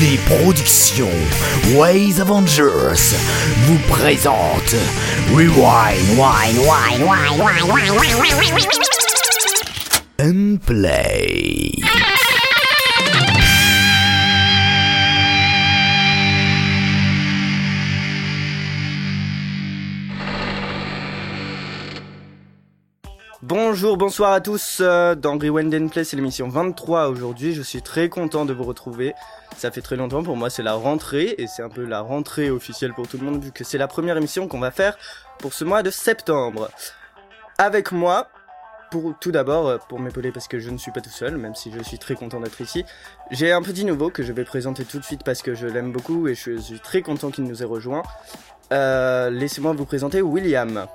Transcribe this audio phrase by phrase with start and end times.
[0.00, 1.08] Les productions
[1.74, 3.16] Ways Avengers
[3.62, 4.74] vous présentent
[5.32, 7.46] Rewind, Wine, Wine, Wine.
[23.42, 27.80] Bonjour, bonsoir à tous euh, dans Rewind and Play, c'est l'émission 23 aujourd'hui, je suis
[27.80, 29.14] très content de vous retrouver,
[29.56, 32.50] ça fait très longtemps pour moi, c'est la rentrée, et c'est un peu la rentrée
[32.50, 34.96] officielle pour tout le monde vu que c'est la première émission qu'on va faire
[35.38, 36.70] pour ce mois de septembre.
[37.58, 38.28] Avec moi,
[38.90, 41.54] pour tout d'abord, euh, pour m'épauler parce que je ne suis pas tout seul, même
[41.54, 42.84] si je suis très content d'être ici,
[43.30, 45.92] j'ai un petit nouveau que je vais présenter tout de suite parce que je l'aime
[45.92, 48.02] beaucoup et je suis très content qu'il nous ait rejoint.
[48.72, 50.86] Euh, Laissez-moi vous présenter William.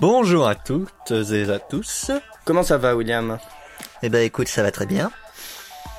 [0.00, 2.10] Bonjour à toutes et à tous.
[2.44, 3.38] Comment ça va William?
[4.02, 5.10] Eh ben écoute, ça va très bien.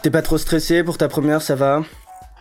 [0.04, 1.82] T'es pas trop stressé pour ta première, ça va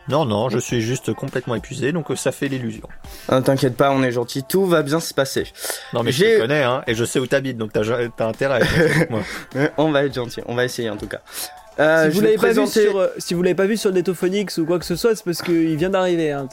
[0.09, 2.89] Non, non, je suis juste complètement épuisé, donc ça fait l'illusion.
[3.29, 5.45] Ah, T'inquiète pas, on est gentil, tout va bien se passer.
[5.93, 7.83] Non mais je te connais, hein, et je sais où t'habites, donc t'as
[8.17, 9.21] t'as intérêt à être gentil avec moi.
[9.57, 11.21] Euh, On va être gentil, on va essayer en tout cas.
[11.79, 13.67] Euh, si je vous vais l'avez pas vu présenter- sur, euh, si vous l'avez pas
[13.67, 16.33] vu sur Netophonix ou quoi que ce soit, c'est parce qu'il vient d'arriver.
[16.33, 16.49] Hein,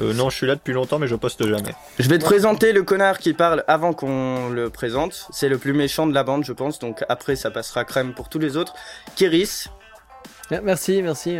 [0.00, 1.74] Euh, non, je suis là depuis longtemps, mais je poste jamais.
[2.00, 5.28] Je vais te présenter le connard qui parle avant qu'on le présente.
[5.30, 6.80] C'est le plus méchant de la bande, je pense.
[6.80, 8.74] Donc après, ça passera crème pour tous les autres.
[9.14, 9.66] Kéris,
[10.62, 11.38] Merci, merci.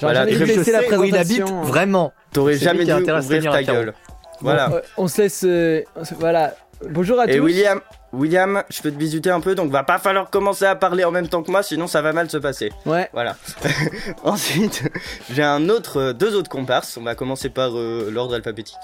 [0.00, 0.38] J'aurais Voilà, bien.
[0.38, 1.62] laisser la où il habite, présentation.
[1.62, 2.12] vraiment.
[2.32, 3.94] t'aurais jamais dû ouvrir ta gueule.
[4.40, 4.68] Voilà.
[4.68, 5.44] Bon, euh, on se laisse.
[5.44, 6.54] euh, on se- voilà.
[6.88, 7.42] Bonjour à Et tous.
[7.44, 7.80] William,
[8.12, 11.12] William, je peux te bisuter un peu, donc va pas falloir commencer à parler en
[11.12, 12.72] même temps que moi, sinon ça va mal se passer.
[12.84, 13.08] Ouais.
[13.12, 13.36] Voilà.
[14.24, 14.82] Ensuite,
[15.32, 16.96] j'ai un autre, euh, deux autres comparses.
[16.96, 18.76] On va commencer par euh, l'ordre alphabétique.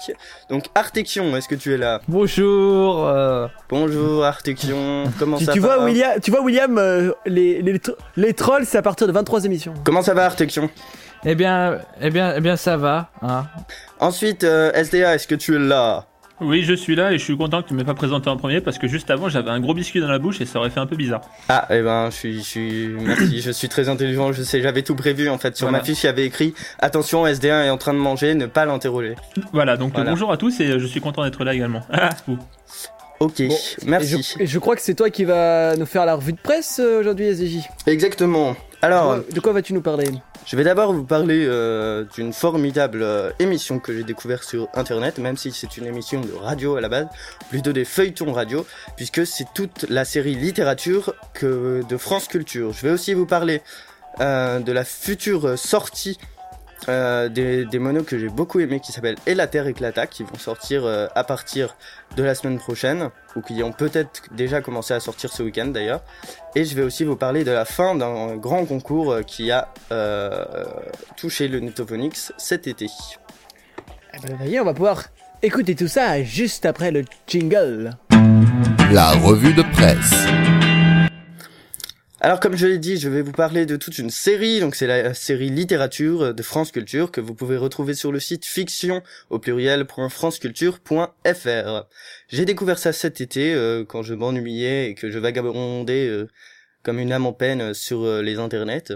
[0.49, 1.99] Donc Artekion, est-ce que tu es là?
[2.07, 3.05] Bonjour.
[3.07, 5.03] euh, Bonjour Artekion.
[5.19, 5.75] Comment Tu, ça tu va?
[5.77, 9.11] Vois William, tu vois William, euh, les, les, tr- les trolls, c'est à partir de
[9.11, 9.73] 23 émissions.
[9.83, 10.69] Comment ça va Artekion?
[11.25, 13.09] Eh bien, eh bien, eh bien, ça va.
[13.21, 13.45] Hein.
[13.99, 16.05] Ensuite, euh, SDA, est-ce que tu es là?
[16.39, 18.61] Oui, je suis là et je suis content que tu m'aies pas présenté en premier
[18.61, 20.79] parce que juste avant j'avais un gros biscuit dans la bouche et ça aurait fait
[20.79, 21.21] un peu bizarre.
[21.49, 24.83] Ah, eh ben, je suis, je suis, merci, je suis très intelligent, je sais, j'avais
[24.83, 25.57] tout prévu en fait.
[25.57, 25.79] Sur Voilà.
[25.79, 28.65] ma fiche, il y avait écrit attention, SDA est en train de manger, ne pas
[28.65, 29.15] l'interroger.
[29.51, 30.09] Voilà, donc Voilà.
[30.11, 31.81] euh, bonjour à tous et euh, je suis content d'être là également.
[31.91, 32.09] Ah.
[33.19, 33.55] Ok, Bon,
[33.87, 34.13] merci.
[34.13, 36.37] Et je, et je crois que c'est toi qui va nous faire la revue de
[36.37, 37.61] presse euh, aujourd'hui, SDJ.
[37.87, 38.55] Exactement.
[38.83, 40.05] Alors, De quoi- de quoi vas-tu nous parler?
[40.47, 45.17] Je vais d'abord vous parler euh, d'une formidable euh, émission que j'ai découverte sur Internet,
[45.17, 47.07] même si c'est une émission de radio à la base,
[47.49, 48.65] plutôt des feuilletons radio,
[48.95, 52.71] puisque c'est toute la série littérature que de France Culture.
[52.71, 53.61] Je vais aussi vous parler
[54.21, 56.17] euh, de la future sortie
[56.89, 60.23] euh, des, des monos que j'ai beaucoup aimé qui s'appellent Et la Terre éclata, qui
[60.23, 61.75] vont sortir euh, à partir
[62.15, 66.01] de la semaine prochaine, ou qui ont peut-être déjà commencé à sortir ce week-end d'ailleurs.
[66.55, 69.73] Et je vais aussi vous parler de la fin d'un grand concours euh, qui a
[69.91, 70.45] euh,
[71.15, 72.87] touché le Netophonix cet été.
[74.13, 75.03] Eh ben, voyez, on va pouvoir
[75.41, 77.91] écouter tout ça juste après le jingle.
[78.91, 80.56] La revue de presse.
[82.19, 84.87] Alors comme je l'ai dit, je vais vous parler de toute une série, donc c'est
[84.87, 89.37] la série littérature de France Culture que vous pouvez retrouver sur le site fiction au
[89.37, 91.85] pluriel.franceculture.fr.
[92.29, 96.27] J'ai découvert ça cet été euh, quand je m'ennuyais et que je vagabondais euh,
[96.81, 98.93] comme une âme en peine euh, sur les internets.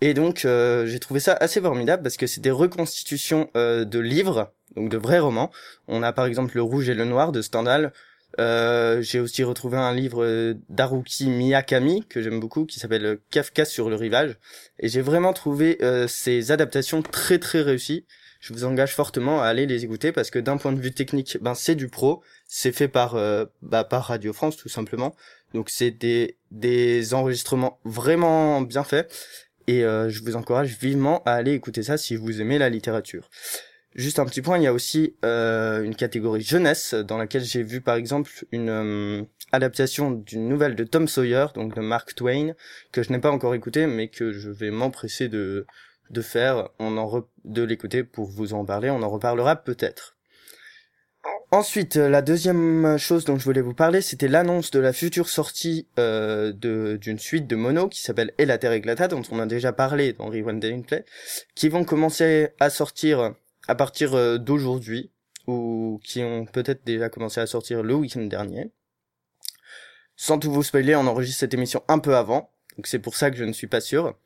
[0.00, 0.46] Et donc
[0.86, 5.18] j'ai trouvé ça assez formidable parce que c'est des reconstitutions de livres, donc de vrais
[5.18, 5.50] romans.
[5.88, 7.92] On a par exemple Le Rouge et le Noir de Stendhal,
[8.40, 13.22] euh, j'ai aussi retrouvé un livre euh, d'Haruki Miyakami que j'aime beaucoup qui s'appelle euh,
[13.30, 14.36] Kafka sur le rivage
[14.78, 18.06] et j'ai vraiment trouvé euh, ces adaptations très très réussies.
[18.40, 21.38] Je vous engage fortement à aller les écouter parce que d'un point de vue technique,
[21.40, 25.14] ben c'est du pro, c'est fait par euh, bah, par Radio France tout simplement.
[25.54, 29.12] Donc c'est des des enregistrements vraiment bien faits
[29.66, 33.30] et je vous encourage vivement à aller écouter ça si vous aimez la littérature.
[33.94, 37.62] Juste un petit point, il y a aussi euh, une catégorie jeunesse dans laquelle j'ai
[37.62, 39.22] vu par exemple une euh,
[39.52, 42.54] adaptation d'une nouvelle de Tom Sawyer, donc de Mark Twain,
[42.90, 45.66] que je n'ai pas encore écouté, mais que je vais m'empresser de
[46.10, 48.90] de faire, on en re- de l'écouter pour vous en parler.
[48.90, 50.16] On en reparlera peut-être.
[51.50, 55.88] Ensuite, la deuxième chose dont je voulais vous parler, c'était l'annonce de la future sortie
[55.98, 60.26] euh, d'une suite de mono qui s'appelle Et la dont on a déjà parlé dans
[60.26, 61.04] Rewind Play,
[61.54, 63.34] qui vont commencer à sortir
[63.68, 65.10] à partir euh, d'aujourd'hui,
[65.46, 68.70] ou qui ont peut-être déjà commencé à sortir le week-end dernier.
[70.16, 73.30] Sans tout vous spoiler, on enregistre cette émission un peu avant, donc c'est pour ça
[73.30, 74.16] que je ne suis pas sûr.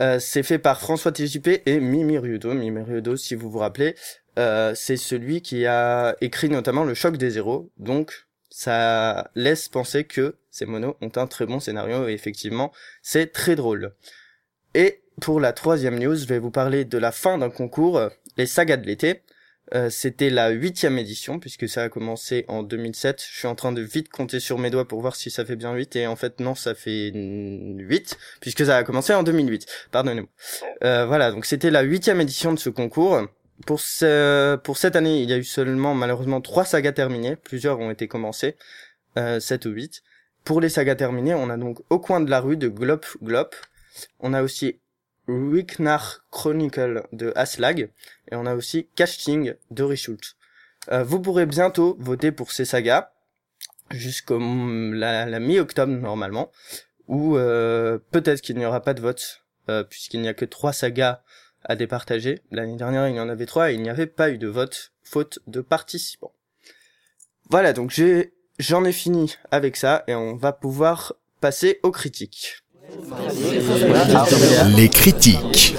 [0.00, 2.52] Euh, c'est fait par François TJP et Mimi Ryudo.
[2.52, 3.94] Mimi Ryudo, si vous vous rappelez,
[4.38, 10.04] euh, c'est celui qui a écrit notamment Le Choc des Zéros, donc ça laisse penser
[10.04, 12.72] que ces monos ont un très bon scénario et effectivement,
[13.02, 13.94] c'est très drôle.
[14.74, 18.00] Et pour la troisième news, je vais vous parler de la fin d'un concours,
[18.36, 19.22] les sagas de l'été.
[19.74, 23.24] Euh, C'était la huitième édition puisque ça a commencé en 2007.
[23.26, 25.56] Je suis en train de vite compter sur mes doigts pour voir si ça fait
[25.56, 29.66] bien 8 et en fait non, ça fait 8 puisque ça a commencé en 2008.
[29.90, 30.28] Pardonnez-moi.
[30.84, 33.22] Euh, voilà, donc c'était la huitième édition de ce concours.
[33.66, 37.36] Pour, ce, pour cette année, il y a eu seulement malheureusement trois sagas terminées.
[37.36, 38.56] Plusieurs ont été commencées,
[39.16, 40.02] euh, 7 ou 8.
[40.44, 43.54] Pour les sagas terminées, on a donc Au coin de la rue de Glop Glop.
[44.18, 44.80] On a aussi
[45.28, 47.90] Ricknar Chronicle de Aslag.
[48.30, 50.36] Et on a aussi Casting de Richult.
[50.90, 53.10] Euh, vous pourrez bientôt voter pour ces sagas
[53.90, 56.50] jusqu'au la, la mi-octobre normalement.
[57.08, 60.72] Ou euh, peut-être qu'il n'y aura pas de vote euh, puisqu'il n'y a que trois
[60.72, 61.22] sagas
[61.64, 62.42] à départager.
[62.50, 64.92] L'année dernière, il y en avait trois et il n'y avait pas eu de vote,
[65.02, 66.34] faute de participants.
[67.50, 72.63] Voilà, donc j'ai, j'en ai fini avec ça et on va pouvoir passer aux critiques.
[74.76, 75.76] Les critiques.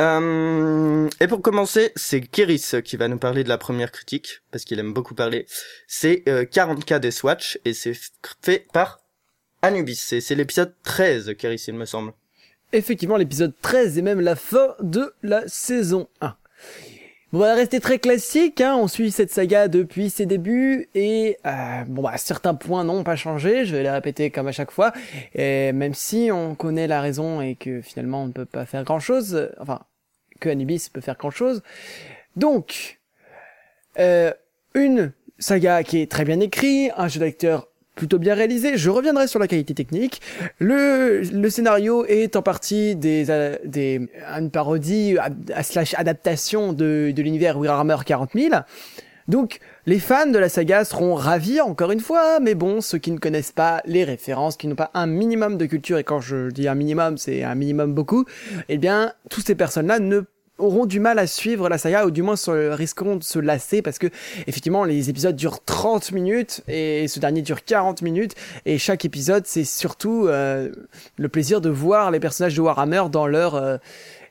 [0.00, 4.64] Euh, et pour commencer, c'est Kéris qui va nous parler de la première critique, parce
[4.64, 5.46] qu'il aime beaucoup parler.
[5.86, 7.94] C'est euh, 40K des Swatch, et c'est
[8.42, 9.00] fait par
[9.62, 9.96] Anubis.
[9.96, 12.12] C'est c'est l'épisode 13, Kéris, il me semble.
[12.72, 16.34] Effectivement, l'épisode 13 et même la fin de la saison 1.
[17.34, 18.76] Bon, on va rester très classique, hein.
[18.76, 23.16] on suit cette saga depuis ses débuts et euh, bon bah certains points n'ont pas
[23.16, 24.92] changé, je vais les répéter comme à chaque fois,
[25.34, 28.84] et même si on connaît la raison et que finalement on ne peut pas faire
[28.84, 29.80] grand chose, euh, enfin
[30.38, 31.64] que Anubis peut faire grand chose.
[32.36, 33.00] Donc,
[33.98, 34.32] euh,
[34.76, 38.76] une saga qui est très bien écrite, un jeu d'acteur plutôt bien réalisé.
[38.76, 40.20] Je reviendrai sur la qualité technique.
[40.58, 44.08] Le, le scénario est en partie des, euh, des
[44.38, 48.54] une parodie à, à slash adaptation de, de l'univers Warhammer 40 000.
[49.26, 53.10] Donc, les fans de la saga seront ravis encore une fois, mais bon, ceux qui
[53.10, 56.50] ne connaissent pas les références, qui n'ont pas un minimum de culture, et quand je
[56.50, 58.26] dis un minimum, c'est un minimum beaucoup,
[58.68, 60.22] eh bien, toutes ces personnes-là ne
[60.58, 62.36] auront du mal à suivre la saga ou du moins
[62.74, 64.06] risqueront de se lasser parce que
[64.46, 68.34] effectivement les épisodes durent 30 minutes et ce dernier dure 40 minutes
[68.64, 70.70] et chaque épisode c'est surtout euh,
[71.16, 73.78] le plaisir de voir les personnages de Warhammer dans leur euh,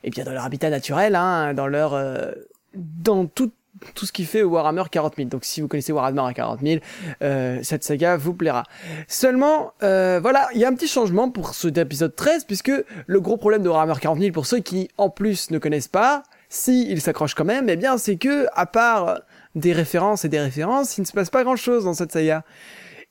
[0.02, 2.32] eh bien dans leur habitat naturel hein, dans leur euh,
[2.74, 3.52] dans tout
[3.94, 5.28] tout ce qui fait Warhammer 40 000.
[5.28, 6.80] Donc si vous connaissez Warhammer à 40 000,
[7.22, 8.64] euh, cette saga vous plaira.
[9.08, 12.72] Seulement, euh, voilà, il y a un petit changement pour cet épisode 13, puisque
[13.06, 16.22] le gros problème de Warhammer 40 000, pour ceux qui en plus ne connaissent pas,
[16.48, 19.20] si s'accrochent quand même, eh bien c'est que, à part
[19.54, 22.44] des références et des références, il ne se passe pas grand-chose dans cette saga.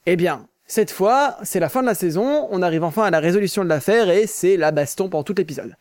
[0.06, 3.20] Eh bien, cette fois, c'est la fin de la saison, on arrive enfin à la
[3.20, 5.76] résolution de l'affaire et c'est la baston pendant tout l'épisode.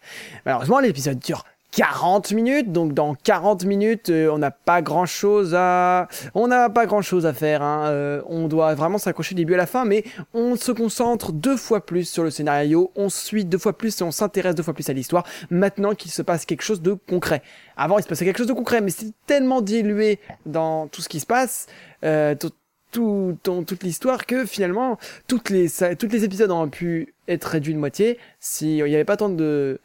[0.44, 5.54] Malheureusement, l'épisode dure 40 minutes, donc dans 40 minutes, euh, on n'a pas grand chose
[5.56, 7.62] à, on n'a pas grand chose à faire.
[7.62, 7.86] Hein.
[7.86, 10.04] Euh, on doit vraiment s'accrocher du début à la fin, mais
[10.34, 14.04] on se concentre deux fois plus sur le scénario, on suit deux fois plus et
[14.04, 15.24] on s'intéresse deux fois plus à l'histoire.
[15.50, 17.42] Maintenant qu'il se passe quelque chose de concret.
[17.78, 21.08] Avant, il se passait quelque chose de concret, mais c'est tellement dilué dans tout ce
[21.08, 21.66] qui se passe.
[22.04, 28.18] Euh, toute l'histoire que finalement toutes les les épisodes auraient pu être réduits de moitié
[28.38, 29.80] si il n'y avait pas tant de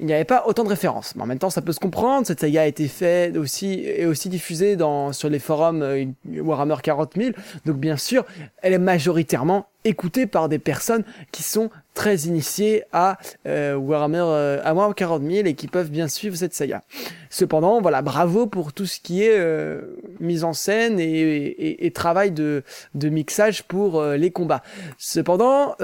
[0.00, 1.14] il n'y avait pas autant de références.
[1.14, 2.26] Mais en même temps, ça peut se comprendre.
[2.26, 6.06] Cette saga a été faite aussi et aussi diffusée dans sur les forums euh,
[6.38, 7.30] Warhammer 40 000.
[7.66, 8.24] Donc bien sûr,
[8.62, 14.60] elle est majoritairement écoutée par des personnes qui sont très initiées à euh, Warhammer euh,
[14.64, 16.82] à Warhammer 40 000 et qui peuvent bien suivre cette saga.
[17.30, 19.82] Cependant, voilà, bravo pour tout ce qui est euh,
[20.18, 22.62] mise en scène et, et- et travail de,
[22.94, 24.62] de mixage pour les combats.
[24.98, 25.74] Cependant,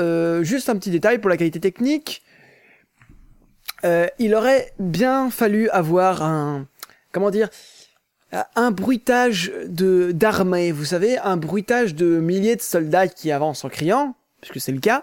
[0.43, 2.23] juste un petit détail pour la qualité technique.
[3.85, 6.67] Euh, il aurait bien fallu avoir un
[7.13, 7.49] comment dire
[8.55, 13.69] un bruitage de d'armée, vous savez, un bruitage de milliers de soldats qui avancent en
[13.69, 15.03] criant, puisque c'est le cas,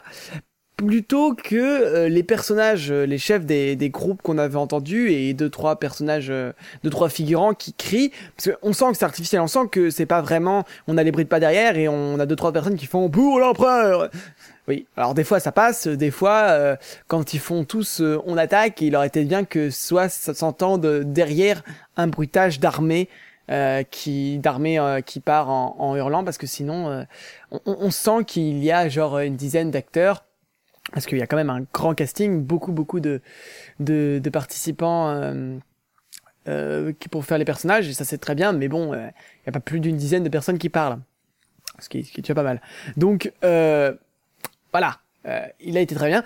[0.76, 5.34] plutôt que euh, les personnages, euh, les chefs des, des groupes qu'on avait entendus et
[5.34, 6.52] deux trois personnages, euh,
[6.84, 10.06] deux trois figurants qui crient, parce qu'on sent que c'est artificiel, on sent que c'est
[10.06, 12.76] pas vraiment, on a les bruits de pas derrière et on a deux trois personnes
[12.76, 14.10] qui font pour l'empereur.
[14.68, 16.78] Oui, alors des fois ça passe, des fois euh,
[17.08, 20.86] quand ils font tous euh, on attaque, il aurait été bien que soit ça s'entende
[21.04, 21.64] derrière
[21.98, 23.10] un bruitage d'armée
[23.52, 27.06] euh, qui d'armée euh, qui part en, hurlant parce que sinon
[27.66, 30.24] on, sent qu'il y a genre une dizaine d'acteurs
[30.94, 33.22] parce qu'il y a quand même un grand casting, beaucoup beaucoup de
[33.82, 35.44] de, de participants
[36.46, 39.12] qui pour faire les personnages et ça c'est très bien, mais bon, il
[39.46, 41.00] y a pas plus d'une dizaine de personnes qui parlent,
[41.80, 42.62] ce qui, ce qui est déjà pas mal.
[42.96, 43.94] Donc euh,
[44.74, 46.24] voilà, euh, il a été très bien.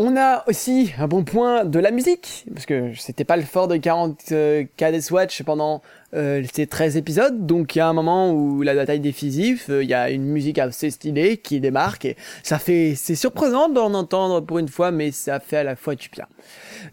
[0.00, 3.66] On a aussi un bon point de la musique, parce que c'était pas le fort
[3.66, 4.64] de 40 euh,
[5.10, 5.82] Watch pendant
[6.14, 9.82] euh, ces 13 épisodes, donc il y a un moment où la bataille décisive, euh,
[9.82, 13.92] il y a une musique assez stylée qui démarque, et ça fait, c'est surprenant d'en
[13.92, 16.26] entendre pour une fois, mais ça fait à la fois du bien.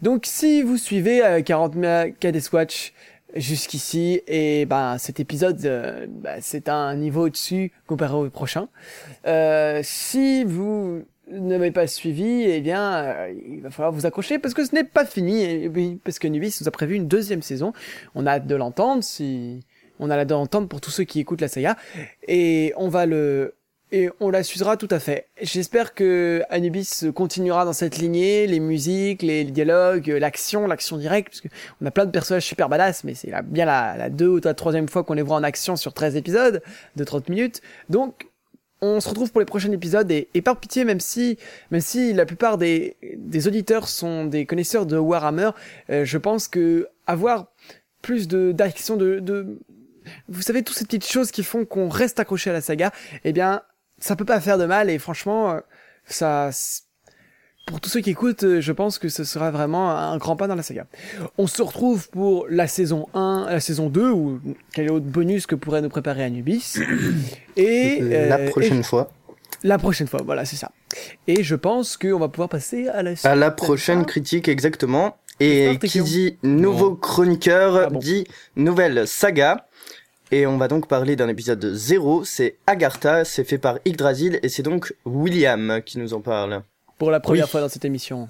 [0.02, 1.76] Donc si vous suivez euh, 40
[2.18, 2.92] KDS Watch
[3.36, 8.68] jusqu'ici, et ben cet épisode, euh, bah, c'est un niveau au-dessus comparé au prochain.
[9.26, 14.38] Euh, si vous ne m'avez pas suivi, eh bien, euh, il va falloir vous accrocher
[14.38, 15.42] parce que ce n'est pas fini.
[15.42, 17.72] Et, parce que Nubis nous a prévu une deuxième saison.
[18.14, 19.02] On a hâte de l'entendre.
[19.02, 19.64] Si
[19.98, 21.76] on a hâte de pour tous ceux qui écoutent la saga,
[22.28, 23.55] et on va le
[23.92, 25.26] et on la suivra tout à fait.
[25.40, 31.40] J'espère que Anubis continuera dans cette lignée, les musiques, les dialogues, l'action, l'action directe, parce
[31.40, 31.48] que
[31.80, 34.54] on a plein de personnages super badass, mais c'est bien la, la deux ou la
[34.54, 36.62] troisième fois qu'on les voit en action sur 13 épisodes
[36.96, 37.62] de 30 minutes.
[37.88, 38.26] Donc,
[38.82, 41.38] on se retrouve pour les prochains épisodes et, par pitié, même si,
[41.70, 42.96] même si la plupart des,
[43.46, 45.50] auditeurs sont des connaisseurs de Warhammer,
[45.90, 47.46] euh, je pense que avoir
[48.02, 49.58] plus d'action, de, de,
[50.28, 52.92] vous savez, toutes ces petites choses qui font qu'on reste accroché à la saga,
[53.24, 53.62] eh bien,
[53.98, 55.60] ça peut pas faire de mal et franchement, euh,
[56.06, 56.50] ça,
[57.66, 60.46] pour tous ceux qui écoutent, euh, je pense que ce sera vraiment un grand pas
[60.46, 60.86] dans la saga.
[61.38, 64.40] On se retrouve pour la saison 1, la saison 2, ou
[64.72, 66.78] quel autre bonus que pourrait nous préparer Anubis.
[67.56, 69.10] Et, euh, la et- prochaine fois.
[69.62, 70.70] la prochaine fois, voilà, c'est ça.
[71.26, 73.26] Et je pense qu'on va pouvoir passer à la suite.
[73.26, 75.16] À la prochaine Ah, critique, exactement.
[75.40, 76.04] Et qui Tekion.
[76.04, 77.98] dit nouveau chroniqueur Ah bon.
[77.98, 78.26] dit
[78.56, 79.65] nouvelle saga.
[80.32, 84.48] Et on va donc parler d'un épisode 0, c'est Agartha, c'est fait par Yggdrasil et
[84.48, 86.62] c'est donc William qui nous en parle.
[86.98, 87.50] Pour la première Oui.
[87.50, 88.28] fois dans cette émission.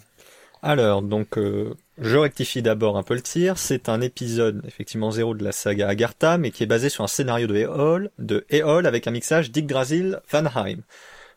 [0.63, 3.57] Alors, donc, euh, je rectifie d'abord un peu le tir.
[3.57, 7.09] C'est un épisode, effectivement, zéro de la saga Agartha, mais qui est basé sur un
[7.09, 10.81] scénario de Eol, de Eol avec un mixage d'Yggdrasil Vanheim.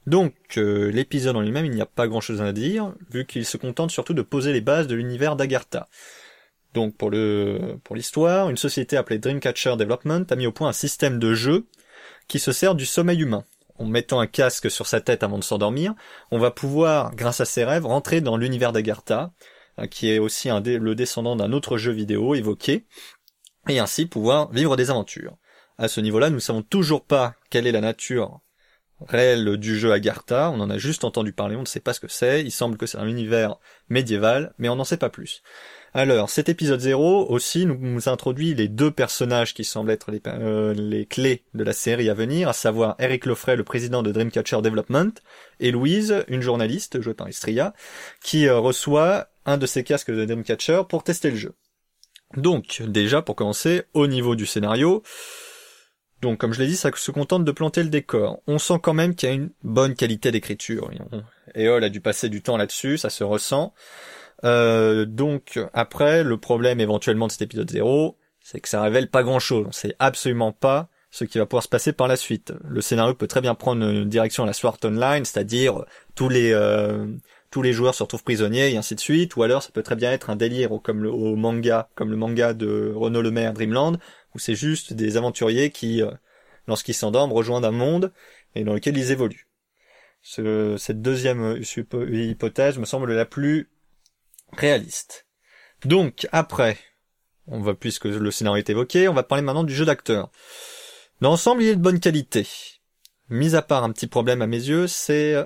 [0.07, 3.57] Donc, euh, l'épisode en lui-même, il n'y a pas grand-chose à dire, vu qu'il se
[3.57, 5.87] contente surtout de poser les bases de l'univers d'Agartha.
[6.73, 10.73] Donc, pour le, pour l'histoire, une société appelée Dreamcatcher Development a mis au point un
[10.73, 11.67] système de jeu
[12.27, 13.43] qui se sert du sommeil humain.
[13.77, 15.95] En mettant un casque sur sa tête avant de s'endormir,
[16.31, 19.31] on va pouvoir, grâce à ses rêves, rentrer dans l'univers d'Agartha,
[19.79, 22.85] euh, qui est aussi le descendant d'un autre jeu vidéo évoqué,
[23.67, 25.37] et ainsi pouvoir vivre des aventures.
[25.77, 28.41] À ce niveau-là, nous ne savons toujours pas quelle est la nature
[29.07, 32.01] réelle du jeu Agartha, on en a juste entendu parler, on ne sait pas ce
[32.01, 33.55] que c'est, il semble que c'est un univers
[33.87, 35.41] médiéval, mais on n'en sait pas plus.
[35.93, 40.73] Alors, cet épisode 0 aussi nous, introduit les deux personnages qui semblent être les, euh,
[40.73, 44.61] les clés de la série à venir, à savoir Eric Lofray, le président de Dreamcatcher
[44.61, 45.11] Development,
[45.59, 47.73] et Louise, une journaliste jouée par Estria,
[48.23, 51.53] qui euh, reçoit un de ces casques de Dreamcatcher pour tester le jeu.
[52.37, 55.01] Donc, déjà, pour commencer, au niveau du scénario,
[56.21, 58.41] donc comme je l'ai dit, ça se contente de planter le décor.
[58.45, 60.91] On sent quand même qu'il y a une bonne qualité d'écriture.
[61.55, 63.73] Eol a dû passer du temps là-dessus, ça se ressent.
[64.45, 69.23] Euh, donc après, le problème éventuellement de cet épisode 0, c'est que ça révèle pas
[69.23, 69.65] grand-chose.
[69.67, 72.53] On sait absolument pas ce qui va pouvoir se passer par la suite.
[72.67, 75.83] Le scénario peut très bien prendre une direction à la Sword Online, c'est-à-dire
[76.15, 77.05] tous les euh,
[77.51, 79.95] tous les joueurs se retrouvent prisonniers et ainsi de suite, ou alors ça peut très
[79.95, 83.97] bien être un délire comme le au manga, comme le manga de Renaud Lemaire Dreamland,
[84.35, 86.11] où c'est juste des aventuriers qui, euh,
[86.67, 88.11] lorsqu'ils s'endorment, rejoignent un monde
[88.55, 89.47] et dans lequel ils évoluent.
[90.21, 93.67] Ce- cette deuxième suppo- hypothèse me semble la plus
[94.57, 95.25] réaliste.
[95.85, 96.77] Donc après,
[97.47, 100.29] on va puisque le scénario est évoqué, on va parler maintenant du jeu d'acteur.
[101.21, 102.47] L'ensemble, il est de bonne qualité.
[103.29, 105.45] Mis à part un petit problème à mes yeux, c'est euh,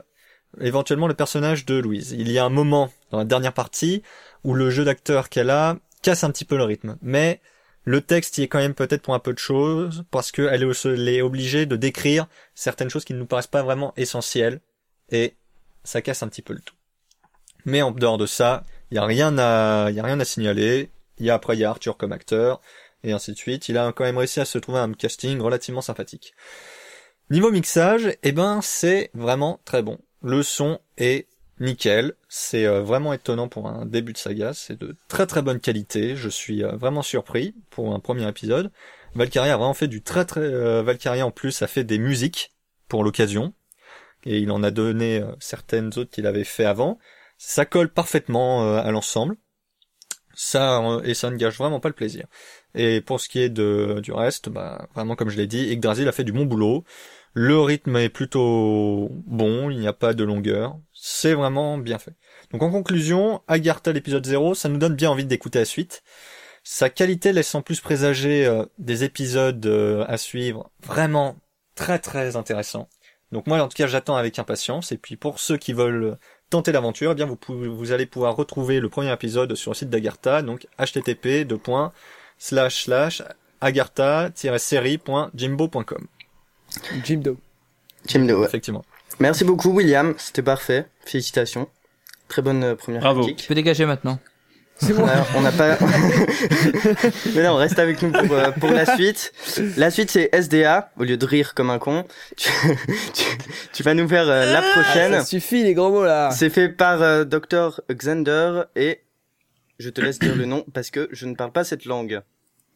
[0.62, 2.12] éventuellement le personnage de Louise.
[2.12, 4.03] Il y a un moment dans la dernière partie
[4.43, 7.41] où le jeu d'acteur qu'elle a casse un petit peu le rythme, mais
[7.86, 11.22] le texte y est quand même peut-être pour un peu de choses parce qu'elle est
[11.22, 14.62] obligée de décrire certaines choses qui ne nous paraissent pas vraiment essentielles
[15.10, 15.36] et
[15.83, 16.75] ça casse un petit peu le tout.
[17.65, 20.91] Mais en dehors de ça, il y a rien à, y a rien à signaler.
[21.17, 22.62] Il y a après il y a Arthur comme acteur
[23.03, 23.67] et ainsi de suite.
[23.67, 26.35] Il a quand même réussi à se trouver un casting relativement sympathique.
[27.31, 29.97] Niveau mixage, eh ben c'est vraiment très bon.
[30.21, 31.27] Le son est
[31.59, 32.13] nickel.
[32.29, 34.53] C'est euh, vraiment étonnant pour un début de saga.
[34.53, 36.15] C'est de très très bonne qualité.
[36.15, 38.71] Je suis euh, vraiment surpris pour un premier épisode.
[39.15, 40.41] Valkyria a vraiment fait du très très.
[40.41, 42.51] euh, Valkyria en plus a fait des musiques
[42.89, 43.55] pour l'occasion
[44.23, 47.00] et il en a donné certaines autres qu'il avait fait avant.
[47.45, 49.35] Ça colle parfaitement euh, à l'ensemble.
[50.33, 52.25] Ça euh, et ça ne gâche vraiment pas le plaisir.
[52.73, 56.07] Et pour ce qui est de du reste, bah vraiment comme je l'ai dit, Yggdrasil
[56.07, 56.85] a fait du bon boulot.
[57.33, 60.79] Le rythme est plutôt bon, il n'y a pas de longueur.
[60.93, 62.15] C'est vraiment bien fait.
[62.51, 66.01] Donc en conclusion, Agartha l'épisode 0, ça nous donne bien envie d'écouter la suite.
[66.63, 69.65] Sa qualité laisse en plus présager euh, des épisodes
[70.07, 71.35] à suivre vraiment
[71.75, 72.88] très très intéressants.
[73.33, 74.93] Donc moi, en tout cas, j'attends avec impatience.
[74.93, 76.17] Et puis pour ceux qui veulent
[76.53, 79.75] tenter l'aventure, eh bien vous, pouvez, vous allez pouvoir retrouver le premier épisode sur le
[79.75, 81.48] site d'Agartha, donc http
[82.38, 83.24] slash slash
[83.60, 86.07] agartha-série.jimbo.com.
[87.03, 87.38] Jimdo.
[88.05, 88.45] Jimdo, ouais.
[88.45, 88.86] Effectivement.
[89.19, 90.13] Merci beaucoup, William.
[90.19, 90.86] C'était parfait.
[91.03, 91.67] Félicitations.
[92.27, 93.22] Très bonne euh, première Bravo.
[93.22, 93.39] critique.
[93.39, 94.19] Tu peux dégager maintenant.
[94.77, 95.05] C'est bon.
[95.05, 95.77] Alors, on n'a pas.
[97.35, 99.31] Mais non, reste avec nous pour, euh, pour la suite.
[99.77, 100.91] La suite, c'est SDA.
[100.97, 102.49] Au lieu de rire comme un con, tu,
[103.13, 103.23] tu,
[103.71, 105.13] tu vas nous faire euh, la prochaine.
[105.13, 106.31] Ah, Ça suffit les gros mots là.
[106.31, 107.81] C'est fait par euh, Dr.
[107.91, 109.01] Xander et
[109.79, 112.21] je te laisse dire le nom parce que je ne parle pas cette langue.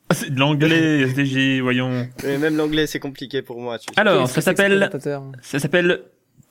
[0.10, 2.08] Ah, C'est de l'anglais, SDJ, voyons.
[2.26, 3.78] Et même l'anglais, c'est compliqué pour moi.
[3.80, 4.00] tu sais.
[4.00, 4.90] Alors, ça s'appelle,
[5.42, 6.04] ça s'appelle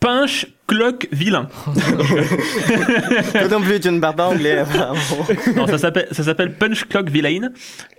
[0.07, 1.49] Pinche Clock Vilain.
[3.33, 5.01] Toi non plus, tu ne parles pas anglais, apparemment.
[5.57, 7.51] Non, ça s'appelle, ça s'appelle Punch Clock Villain,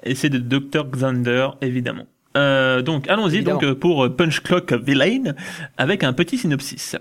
[0.03, 0.85] et c'est de Dr.
[0.89, 2.05] Xander, évidemment.
[2.37, 3.59] Euh, donc, allons-y, Évidemment.
[3.59, 5.33] donc, pour euh, Punch Clock Villain,
[5.77, 6.95] avec un petit synopsis.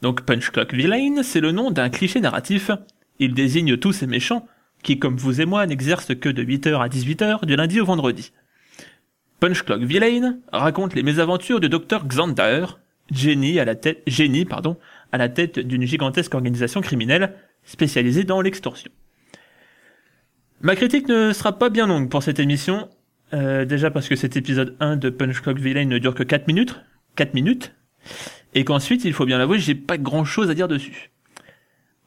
[0.00, 2.72] Donc, Punch Clock Villain, c'est le nom d'un cliché narratif.
[3.20, 4.48] Il désigne tous ces méchants,
[4.82, 8.32] qui, comme vous et moi, n'exercent que de 8h à 18h, du lundi au vendredi.
[9.38, 12.04] Punch Clock Villain raconte les mésaventures de Dr.
[12.04, 12.66] Xander,
[13.10, 14.76] génie à la tête, génie, pardon,
[15.10, 18.90] à la tête d'une gigantesque organisation criminelle spécialisée dans l'extorsion.
[20.60, 22.88] Ma critique ne sera pas bien longue pour cette émission,
[23.34, 26.46] euh, déjà parce que cet épisode 1 de Punch Clock Villain ne dure que 4
[26.46, 26.80] minutes,
[27.16, 27.74] 4 minutes,
[28.54, 31.10] et qu'ensuite, il faut bien l'avouer, j'ai pas grand chose à dire dessus.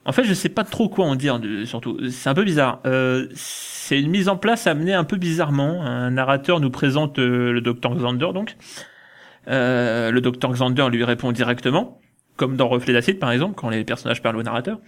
[0.05, 1.99] En fait, je sais pas trop quoi en dire, surtout.
[2.11, 2.79] C'est un peu bizarre.
[2.85, 5.81] Euh, c'est une mise en place amenée un peu bizarrement.
[5.83, 8.55] Un narrateur nous présente euh, le docteur Xander, donc.
[9.47, 11.99] Euh, le docteur Xander lui répond directement,
[12.35, 14.79] comme dans Reflet d'acide, par exemple, quand les personnages parlent au narrateur.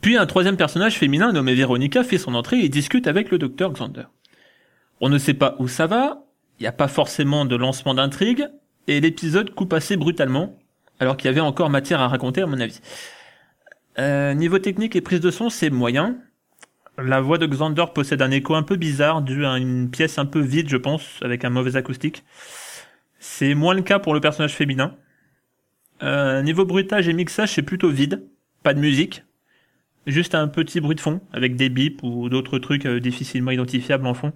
[0.00, 3.72] Puis un troisième personnage féminin nommé Véronica fait son entrée et discute avec le docteur
[3.72, 4.04] Xander.
[5.00, 6.24] On ne sait pas où ça va,
[6.58, 8.48] il n'y a pas forcément de lancement d'intrigue,
[8.86, 10.58] et l'épisode coupe assez brutalement,
[11.00, 12.80] alors qu'il y avait encore matière à raconter à mon avis.
[13.98, 16.18] Euh, niveau technique et prise de son, c'est moyen.
[16.96, 20.26] La voix de Xander possède un écho un peu bizarre, dû à une pièce un
[20.26, 22.24] peu vide, je pense, avec un mauvais acoustique.
[23.18, 24.94] C'est moins le cas pour le personnage féminin.
[26.02, 28.24] Euh, niveau bruitage et mixage, c'est plutôt vide.
[28.62, 29.24] Pas de musique.
[30.06, 34.06] Juste un petit bruit de fond, avec des bips ou d'autres trucs euh, difficilement identifiables
[34.06, 34.32] en fond.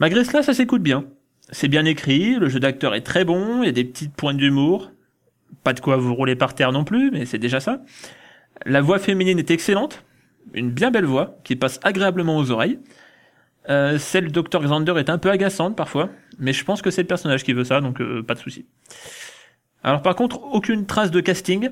[0.00, 1.04] Malgré cela, ça s'écoute bien.
[1.50, 4.36] C'est bien écrit, le jeu d'acteur est très bon, il y a des petites pointes
[4.36, 4.92] d'humour.
[5.64, 7.82] Pas de quoi vous rouler par terre non plus, mais c'est déjà ça.
[8.66, 10.04] La voix féminine est excellente.
[10.52, 12.78] Une bien belle voix, qui passe agréablement aux oreilles.
[13.68, 14.62] Euh, celle de Dr.
[14.62, 17.64] Xander est un peu agaçante parfois, mais je pense que c'est le personnage qui veut
[17.64, 18.66] ça, donc euh, pas de souci.
[19.82, 21.70] Alors par contre, aucune trace de casting.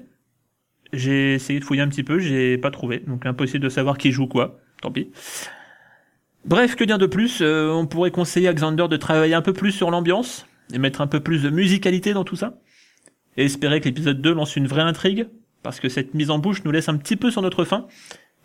[0.92, 4.12] J'ai essayé de fouiller un petit peu, j'ai pas trouvé, donc impossible de savoir qui
[4.12, 4.60] joue quoi.
[4.82, 5.10] Tant pis.
[6.44, 9.52] Bref, que dire de plus Euh, On pourrait conseiller à Xander de travailler un peu
[9.52, 12.58] plus sur l'ambiance et mettre un peu plus de musicalité dans tout ça.
[13.36, 15.28] Et espérer que l'épisode 2 lance une vraie intrigue,
[15.62, 17.86] parce que cette mise en bouche nous laisse un petit peu sur notre faim,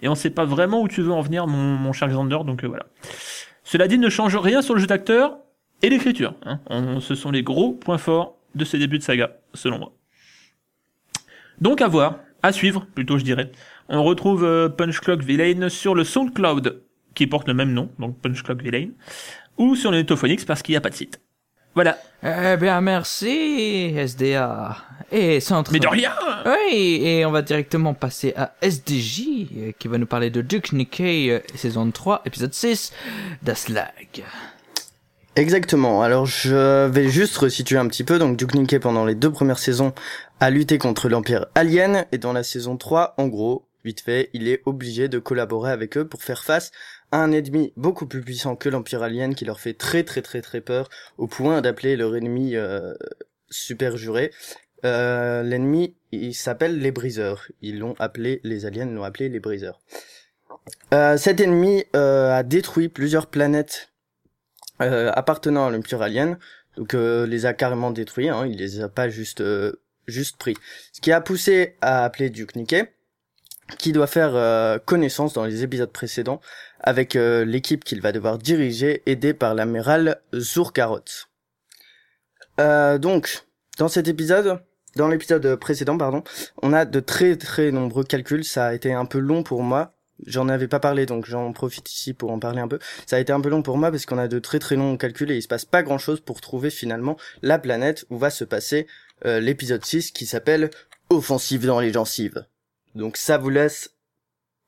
[0.02, 2.64] et on sait pas vraiment où tu veux en venir, mon, mon cher Xander, donc
[2.64, 2.88] euh, voilà.
[3.64, 5.38] Cela dit, ne change rien sur le jeu d'acteur
[5.82, 6.36] et l'écriture.
[6.46, 6.60] Hein.
[7.00, 9.94] Ce sont les gros points forts de ces débuts de saga, selon moi.
[11.60, 13.52] Donc à voir, à suivre, plutôt je dirais.
[13.90, 16.82] On retrouve euh, Punch Clock Villain sur le SoundCloud,
[17.14, 18.90] qui porte le même nom, donc Punch Clock Villain,
[19.58, 21.20] ou sur le Netophonix parce qu'il n'y a pas de site.
[21.74, 21.98] Voilà.
[22.24, 24.78] Eh bien, merci, SDA.
[25.10, 25.72] Et centre.
[25.72, 26.12] Mais de rien
[26.46, 31.32] Oui, et on va directement passer à SDJ, qui va nous parler de Duke Nikkei,
[31.32, 32.94] euh, saison 3, épisode 6,
[33.42, 34.24] d'Aslag.
[35.36, 36.02] Exactement.
[36.02, 38.20] Alors je vais juste resituer un petit peu.
[38.20, 39.94] Donc Duke Nukem pendant les deux premières saisons
[40.40, 44.48] a lutté contre l'Empire Alien et dans la saison 3, en gros, vite fait, il
[44.48, 46.72] est obligé de collaborer avec eux pour faire face
[47.12, 50.42] à un ennemi beaucoup plus puissant que l'Empire Alien qui leur fait très très très
[50.42, 52.94] très peur au point d'appeler leur ennemi euh,
[53.50, 54.32] super juré.
[54.84, 57.48] Euh, L'ennemi, il s'appelle les briseurs.
[57.62, 59.80] Ils l'ont appelé, les aliens l'ont appelé les briseurs.
[60.94, 63.91] Euh, cet ennemi euh, a détruit plusieurs planètes
[64.82, 66.38] euh, appartenant à l'Empire Alien,
[66.78, 69.74] donc euh, les a carrément détruits, hein, il les a pas juste euh,
[70.08, 70.56] juste pris.
[70.94, 72.88] Ce qui a poussé à appeler Duke Nukem,
[73.78, 76.42] qui doit faire connaissance dans les épisodes précédents
[76.82, 81.06] avec l'équipe qu'il va devoir diriger, aidé par l'amiral Zourkarot.
[82.60, 83.44] Euh, donc,
[83.78, 84.60] dans cet épisode,
[84.96, 86.24] dans l'épisode précédent, pardon,
[86.62, 88.44] on a de très très nombreux calculs.
[88.44, 89.94] Ça a été un peu long pour moi.
[90.26, 92.80] J'en avais pas parlé, donc j'en profite ici pour en parler un peu.
[93.06, 94.98] Ça a été un peu long pour moi parce qu'on a de très très longs
[94.98, 98.30] calculs et il se passe pas grand chose pour trouver finalement la planète où va
[98.30, 98.88] se passer
[99.26, 100.70] euh, l'épisode 6 qui s'appelle
[101.10, 102.46] Offensive dans les gencives.
[102.96, 103.92] Donc ça vous laisse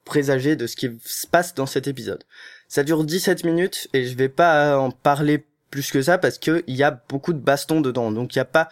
[0.06, 2.24] présager de ce qui se passe dans cet épisode.
[2.68, 6.64] Ça dure 17 minutes et je vais pas en parler plus que ça parce que
[6.68, 8.12] il y a beaucoup de bastons dedans.
[8.12, 8.70] Donc il y a pas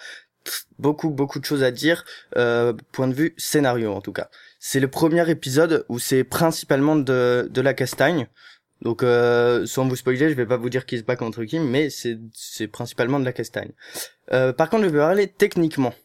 [0.80, 2.04] beaucoup beaucoup de choses à dire
[2.36, 4.30] euh, point de vue scénario en tout cas.
[4.64, 8.28] C'est le premier épisode où c'est principalement de de la castagne.
[8.84, 11.60] Donc euh, sans vous spoiler, je vais pas vous dire qui se bat contre qui,
[11.60, 13.72] mais c'est principalement de la castagne.
[14.34, 15.96] Euh, par contre, je vais parler techniquement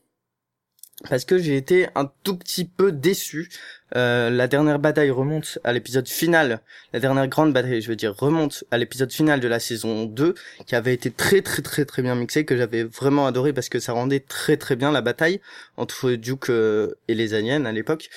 [1.10, 3.50] parce que j'ai été un tout petit peu déçu.
[3.94, 6.60] Euh, la dernière bataille remonte à l'épisode final,
[6.94, 10.34] la dernière grande bataille, je veux dire, remonte à l'épisode final de la saison 2,
[10.66, 13.80] qui avait été très très très très bien mixé, que j'avais vraiment adoré parce que
[13.80, 15.42] ça rendait très très bien la bataille
[15.76, 18.08] entre Duke euh, et les aliens à l'époque.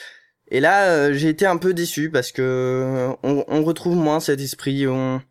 [0.51, 4.41] Et là, euh, j'ai été un peu déçu parce que on, on retrouve moins cet
[4.41, 5.21] esprit, on,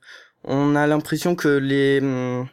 [0.45, 2.47] on a l'impression que les hum,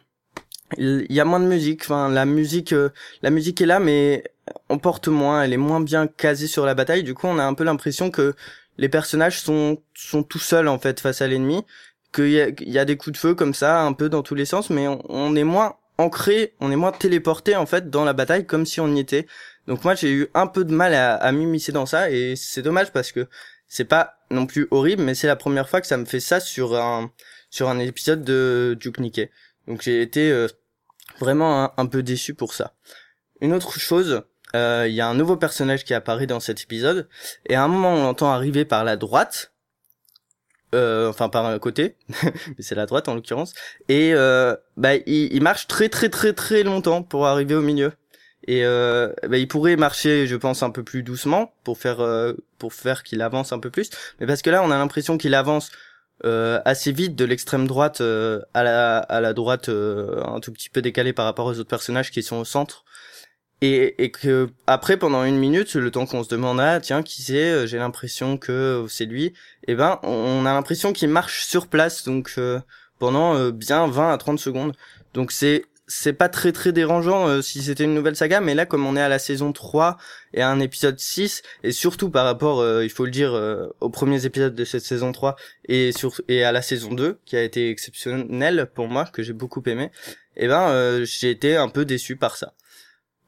[0.78, 1.82] il y a moins de musique.
[1.82, 2.90] Enfin la musique euh,
[3.22, 4.24] la musique est là mais
[4.68, 5.42] on porte moins.
[5.42, 7.02] Elle est moins bien casée sur la bataille.
[7.02, 8.34] Du coup on a un peu l'impression que
[8.78, 11.64] les personnages sont sont tout seuls en fait face à l'ennemi.
[12.12, 14.34] Qu'il y a, y a des coups de feu comme ça un peu dans tous
[14.34, 18.12] les sens mais on est moins ancré on est moins téléporté en fait dans la
[18.12, 19.26] bataille comme si on y était
[19.66, 22.62] donc moi j'ai eu un peu de mal à, à m'immiscer dans ça et c'est
[22.62, 23.26] dommage parce que
[23.68, 26.40] c'est pas non plus horrible mais c'est la première fois que ça me fait ça
[26.40, 27.10] sur un
[27.50, 29.28] sur un épisode de Duke Nukem.
[29.66, 30.48] Donc j'ai été euh,
[31.20, 32.74] vraiment un, peu déçu pour ça.
[33.40, 34.22] Une autre chose,
[34.54, 37.08] euh, il y a un nouveau personnage qui apparaît dans cet épisode,
[37.46, 39.52] et à un moment on l'entend arriver par la droite,
[40.74, 43.54] euh, enfin par un côté, mais c'est la droite en l'occurrence,
[43.88, 47.92] et euh, bah, il, il marche très très très très longtemps pour arriver au milieu.
[48.46, 52.34] Et euh, bah, il pourrait marcher, je pense, un peu plus doucement pour faire euh,
[52.58, 53.90] pour faire qu'il avance un peu plus.
[54.20, 55.70] Mais parce que là, on a l'impression qu'il avance
[56.24, 60.50] euh, assez vite de l'extrême droite euh, à la à la droite euh, un tout
[60.52, 62.84] petit peu décalé par rapport aux autres personnages qui sont au centre
[63.60, 67.20] et, et que après pendant une minute le temps qu'on se demande ah tiens qui
[67.22, 69.34] c'est euh, j'ai l'impression que c'est lui
[69.68, 72.40] et ben on a l'impression qu'il marche sur place donc
[72.98, 74.74] pendant bien 20 à 30 secondes
[75.12, 78.66] donc c'est c'est pas très très dérangeant euh, si c'était une nouvelle saga mais là
[78.66, 79.96] comme on est à la saison 3
[80.34, 83.68] et à un épisode 6 et surtout par rapport euh, il faut le dire euh,
[83.80, 85.36] aux premiers épisodes de cette saison 3
[85.68, 89.32] et sur et à la saison 2 qui a été exceptionnelle pour moi que j'ai
[89.32, 89.90] beaucoup aimé
[90.36, 92.52] et ben euh, j'ai été un peu déçu par ça.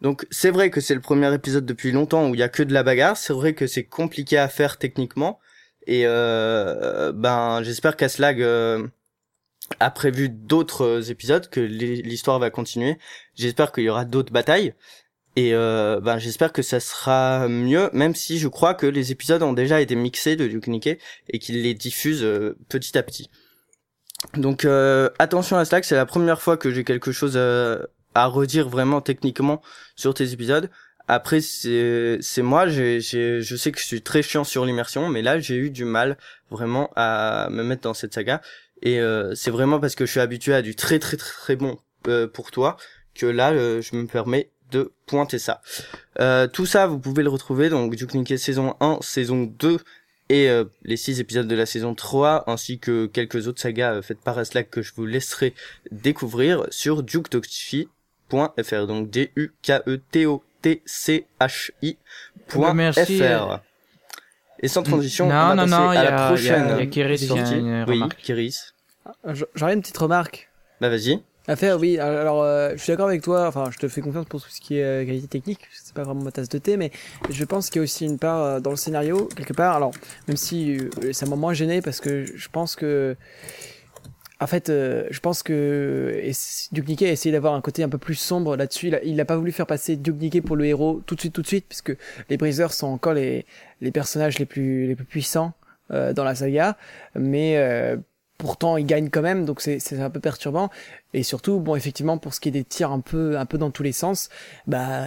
[0.01, 2.63] Donc c'est vrai que c'est le premier épisode depuis longtemps où il y a que
[2.63, 5.39] de la bagarre c'est vrai que c'est compliqué à faire techniquement
[5.87, 8.43] et euh, ben j'espère qu'Aslag
[9.81, 12.99] a prévu d'autres euh, épisodes, que l'hi- l'histoire va continuer.
[13.35, 14.75] J'espère qu'il y aura d'autres batailles.
[15.37, 19.43] Et euh, ben j'espère que ça sera mieux, même si je crois que les épisodes
[19.43, 20.97] ont déjà été mixés de Duke Nukem
[21.29, 23.31] et qu'ils les diffusent euh, petit à petit.
[24.35, 27.79] Donc euh, attention à Slack, c'est la première fois que j'ai quelque chose à,
[28.15, 29.63] à redire vraiment techniquement
[29.95, 30.71] sur tes épisodes.
[31.07, 35.39] Après c'est moi, j'ai je sais que je suis très chiant sur l'immersion, mais là
[35.39, 36.19] j'ai eu du mal
[36.51, 38.43] vraiment à me mettre dans cette saga.
[38.83, 41.57] Et euh, c'est vraiment parce que je suis habitué à du très très très, très
[41.57, 42.77] bon euh, pour toi
[43.15, 45.61] que là euh, je me permets de pointer ça.
[46.21, 49.79] Euh, tout ça vous pouvez le retrouver donc Duke Nukem saison 1, saison 2
[50.31, 54.03] et euh, les 6 épisodes de la saison 3 ainsi que quelques autres sagas euh,
[54.03, 55.55] faites par Aslak que je vous laisserai
[55.91, 61.97] découvrir sur dukedochi.fr donc D U K E T O T C H I
[62.75, 63.57] merci, euh,
[64.63, 66.67] Et sans transition, Non, on va non, passer non, à il y la a- prochaine
[66.73, 67.55] il y a- Kiris qui a sortie.
[67.59, 68.03] une oui.
[68.23, 68.75] Kiris.
[69.33, 71.21] Je- J'aurais une petite remarque Bah vas-y.
[71.47, 71.99] à faire, oui.
[71.99, 73.47] Alors, euh, je suis d'accord avec toi.
[73.47, 75.61] Enfin, je te fais confiance pour tout ce qui est euh, qualité technique.
[75.73, 76.91] C'est pas vraiment ma tasse de thé, mais
[77.31, 79.77] je pense qu'il y a aussi une part euh, dans le scénario quelque part.
[79.77, 79.93] Alors,
[80.27, 83.17] même si euh, ça m'a moins gêné parce que je pense que,
[84.41, 86.23] en fait, euh, je pense que
[86.73, 88.89] Duke a essayé d'avoir un côté un peu plus sombre là-dessus.
[88.89, 91.33] Il a, il a pas voulu faire passer Duke pour le héros tout de suite,
[91.33, 91.97] tout de suite, puisque
[92.31, 93.45] les Brisers sont encore les
[93.93, 95.55] personnages les plus puissants
[95.91, 96.77] euh, dans la saga,
[97.15, 97.97] mais euh,
[98.37, 100.69] pourtant ils gagnent quand même, donc c'est un peu perturbant.
[101.15, 103.93] Et surtout, bon, effectivement, pour ce qui est des tirs un peu, dans tous les
[103.93, 104.29] sens,
[104.67, 105.07] bah,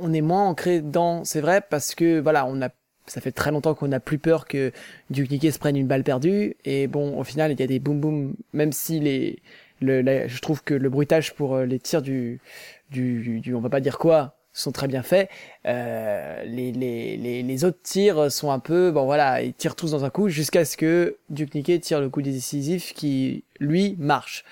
[0.00, 2.70] on est moins ancré dans, c'est vrai, parce que, voilà, on a,
[3.06, 4.72] ça fait très longtemps qu'on n'a plus peur que
[5.10, 6.56] Duke Nukem se prenne une balle perdue.
[6.64, 9.38] Et bon, au final, il y a des boum boum, même si les,
[9.80, 12.40] le, je trouve que le bruitage pour euh, les tirs du,
[12.90, 15.28] du, du, on va pas dire quoi, sont très bien faits.
[15.66, 20.04] Euh, les, les, les, autres tirs sont un peu, bon voilà, ils tirent tous dans
[20.04, 24.44] un coup jusqu'à ce que Duke Nukem tire le coup décisif qui, lui, marche.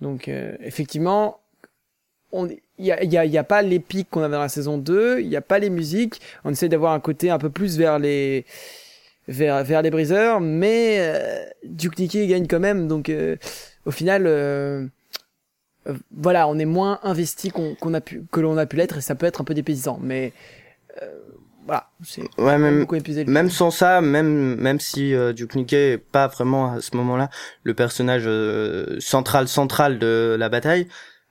[0.00, 1.38] Donc euh, effectivement,
[2.32, 5.20] il y a, y, a, y a pas l'épique qu'on avait dans la saison 2,
[5.20, 7.98] il n'y a pas les musiques, on essaie d'avoir un côté un peu plus vers
[7.98, 8.44] les
[9.28, 13.36] vers, vers les briseurs, mais euh, Duke Nukem gagne quand même, donc euh,
[13.86, 14.86] au final, euh,
[15.88, 18.98] euh, voilà, on est moins investi qu'on qu'on a pu que l'on a pu l'être
[18.98, 20.32] et ça peut être un peu dépaysant, mais
[21.02, 21.06] euh,
[21.66, 22.86] voilà, c'est Ouais, même,
[23.28, 27.30] même sans ça, même, même si euh, Duke Nukem est pas vraiment à ce moment-là
[27.62, 30.88] le personnage euh, central central de la bataille,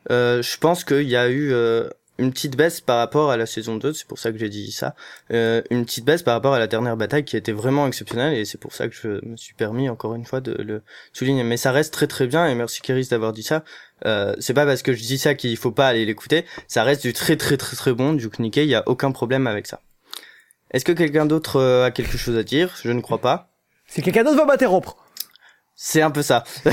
[0.10, 1.90] je pense qu'il y a eu euh,
[2.22, 4.72] une petite baisse par rapport à la saison 2, c'est pour ça que j'ai dit
[4.72, 4.96] ça,
[5.34, 8.46] euh, une petite baisse par rapport à la dernière bataille qui était vraiment exceptionnelle et
[8.46, 10.84] c'est pour ça que je me suis permis encore une fois de le
[11.14, 11.44] souligner.
[11.44, 13.64] Mais ça reste très très bien et merci Kéris d'avoir dit ça.
[14.06, 17.02] Euh, c'est pas parce que je dis ça qu'il faut pas aller l'écouter, ça reste
[17.02, 19.82] du très très très très bon, du Nikkei, il y a aucun problème avec ça.
[20.72, 22.76] Est-ce que quelqu'un d'autre euh, a quelque chose à dire?
[22.84, 23.50] Je ne crois pas.
[23.88, 24.96] C'est quelqu'un d'autre va m'interrompre.
[25.76, 26.44] C'est un peu ça.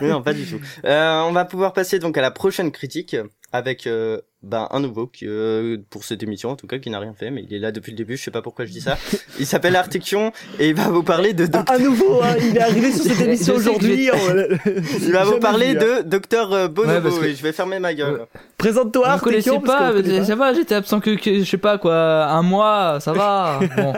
[0.00, 0.58] Mais non, pas du tout.
[0.84, 3.14] Euh, on va pouvoir passer donc à la prochaine critique
[3.52, 6.98] avec euh, ben, un nouveau qui, euh, pour cette émission en tout cas qui n'a
[6.98, 8.82] rien fait mais il est là depuis le début je sais pas pourquoi je dis
[8.82, 8.98] ça
[9.40, 12.60] il s'appelle Artekion et il va vous parler de Ah, à nouveau, hein, il est
[12.60, 14.10] arrivé sur cette émission aujourd'hui.
[15.00, 16.00] il va vous parler vu, hein.
[16.02, 18.26] de Docteur euh, Bonobo Ouais, parce que- et je vais fermer ma gueule
[18.58, 22.26] Présente-toi, me connaissez pas, connaît ça va, j'étais absent que, que, je sais pas quoi,
[22.26, 23.60] un mois, ça va.
[23.76, 23.94] Bon.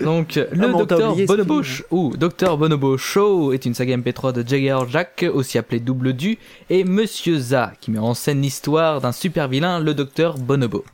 [0.00, 4.32] Donc, le mais on t'a Docteur Bonobo, ou Docteur Bonobo Show est une saga MP3
[4.32, 6.36] de Jagger Jack, aussi appelé Double Du,
[6.68, 10.84] et Monsieur Za, qui met en scène l'histoire d'un super vilain, le Docteur Bonobo.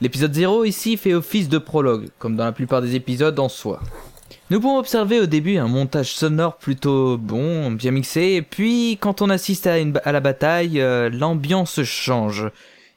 [0.00, 3.80] L'épisode 0 ici fait office de prologue, comme dans la plupart des épisodes en soi.
[4.50, 9.22] Nous pouvons observer au début un montage sonore plutôt bon, bien mixé, et puis quand
[9.22, 12.50] on assiste à, une ba- à la bataille, euh, l'ambiance change.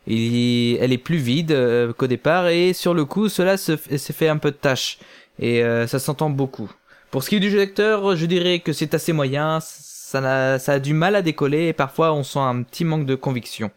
[0.07, 4.27] Et elle est plus vide euh, qu'au départ, et sur le coup, cela se fait
[4.27, 4.97] un peu de tâche,
[5.39, 6.69] et euh, ça s'entend beaucoup.
[7.11, 10.59] Pour ce qui est du jeu d'acteur, je dirais que c'est assez moyen, ça, n'a-
[10.59, 13.71] ça a du mal à décoller, et parfois on sent un petit manque de conviction.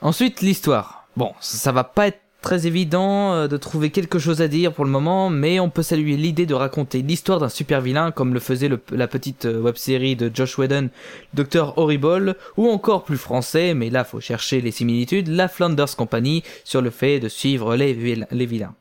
[0.00, 1.06] Ensuite, l'histoire.
[1.16, 4.84] Bon, ça va pas être très évident euh, de trouver quelque chose à dire pour
[4.84, 8.40] le moment, mais on peut saluer l'idée de raconter l'histoire d'un super vilain comme le
[8.40, 10.90] faisait la petite euh, web-série de Josh Whedon,
[11.34, 11.72] Dr.
[11.76, 16.82] Horrible, ou encore plus français, mais là faut chercher les similitudes, la Flanders Company sur
[16.82, 17.94] le fait de suivre les,
[18.30, 18.74] les vilains.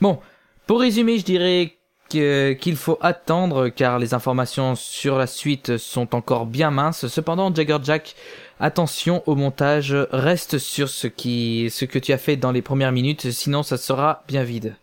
[0.00, 0.18] Bon,
[0.66, 1.76] pour résumer, je dirais
[2.08, 7.06] qu'il faut attendre car les informations sur la suite sont encore bien minces.
[7.06, 8.14] Cependant, Jagger Jack,
[8.60, 12.92] attention au montage, reste sur ce qui, ce que tu as fait dans les premières
[12.92, 14.76] minutes, sinon ça sera bien vide.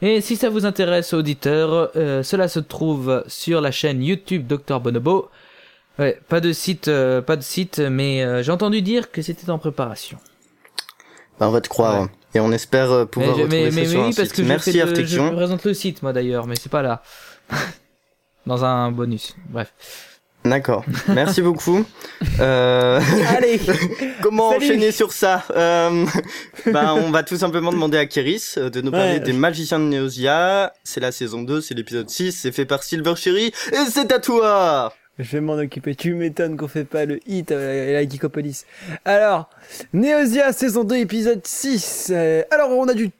[0.00, 4.78] Et si ça vous intéresse, auditeurs, euh, cela se trouve sur la chaîne YouTube Dr
[4.78, 5.28] Bonobo.
[5.98, 9.50] Ouais, pas de site, euh, pas de site, mais euh, j'ai entendu dire que c'était
[9.50, 10.18] en préparation.
[11.40, 13.86] Ben, on va te croire et on espère euh, pouvoir mais, retrouver mais, ça mais,
[13.86, 14.36] sur mais un oui, parce site.
[14.36, 17.02] que je, merci fais le- je présente le site, moi d'ailleurs, mais c'est pas là.
[18.46, 19.36] Dans un bonus.
[19.50, 19.72] Bref.
[20.44, 21.84] d'accord merci beaucoup
[22.40, 23.00] euh...
[23.36, 23.60] Allez,
[24.22, 24.64] Comment Salut.
[24.64, 26.06] enchaîner sur ça euh,
[26.66, 29.20] ben, On va tout simplement demander à Kéris euh, de nous parler Ouais.
[29.20, 30.72] des magiciens de Neosia.
[30.84, 34.18] C'est la saison 2, c'est l'épisode 6, c'est fait par Silver Cherry, et c'est à
[34.18, 35.94] toi je vais m'en occuper.
[35.94, 38.64] Tu m'étonnes qu'on fait pas le hit euh, la Geekopolis.
[39.04, 39.50] Alors,
[39.92, 42.10] Neosia saison 2 épisode 6.
[42.12, 43.10] Euh, alors, on a du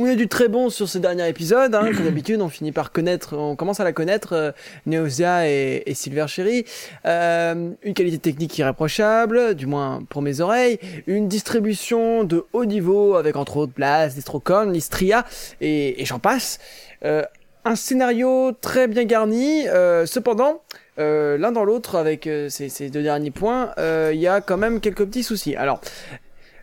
[0.00, 2.92] on a du très bon sur ce dernier épisode, hein, comme d'habitude, on finit par
[2.92, 4.52] connaître, on commence à la connaître, euh,
[4.86, 6.64] Neosia et, et Silver Cherry.
[7.04, 10.78] Euh, une qualité technique irréprochable, du moins pour mes oreilles.
[11.08, 15.24] Une distribution de haut niveau avec entre autres Blast, Destrocon, Listria
[15.60, 16.60] et, et j'en passe.
[17.04, 17.24] Euh,
[17.64, 19.64] un scénario très bien garni,
[20.06, 20.62] cependant,
[20.98, 24.56] euh, l'un dans l'autre avec euh, ces, deux derniers points, euh, il y a quand
[24.56, 25.54] même quelques petits soucis.
[25.54, 25.80] Alors,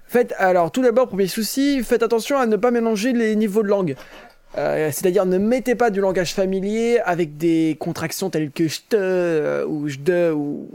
[0.05, 3.69] faites, alors tout d'abord, premier souci, faites attention à ne pas mélanger les niveaux de
[3.69, 3.95] langue.
[4.57, 8.95] Euh, C'est-à-dire ne mettez pas du langage familier avec des contractions telles que je te
[8.95, 10.69] euh, ou je de ou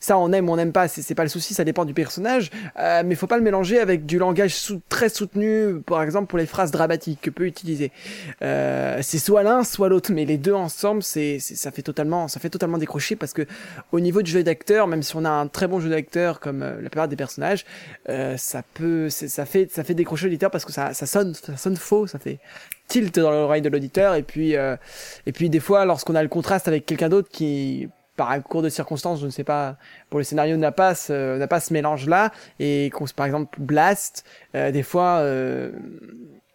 [0.00, 2.50] ça on aime on n'aime pas c'est pas le souci ça dépend du personnage.
[2.78, 4.56] Euh, mais faut pas le mélanger avec du langage
[4.88, 7.92] très soutenu par exemple pour les phrases dramatiques que peut utiliser.
[8.42, 12.40] Euh, c'est soit l'un soit l'autre mais les deux ensemble c'est ça fait totalement ça
[12.40, 13.46] fait totalement décrocher parce que
[13.92, 16.60] au niveau du jeu d'acteur même si on a un très bon jeu d'acteur comme
[16.60, 17.64] la plupart des personnages
[18.36, 21.76] ça peut ça fait ça fait décrocher l'auditeur parce que ça ça sonne ça sonne
[21.76, 22.38] faux ça fait
[22.88, 24.76] tilt dans l'oreille de l'auditeur et puis euh,
[25.26, 28.62] et puis des fois lorsqu'on a le contraste avec quelqu'un d'autre qui par un cours
[28.62, 29.76] de circonstances, je ne sais pas,
[30.08, 33.60] pour le scénario n'a pas ce, n'a pas ce mélange là et qu'on par exemple
[33.60, 35.70] Blast, euh, des fois euh,